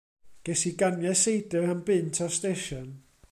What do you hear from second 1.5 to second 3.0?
am bunt o'r sdesion.